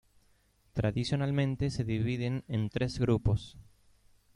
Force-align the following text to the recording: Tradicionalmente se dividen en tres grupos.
Tradicionalmente 0.73 1.69
se 1.69 1.83
dividen 1.83 2.43
en 2.47 2.69
tres 2.69 2.97
grupos. 2.97 3.55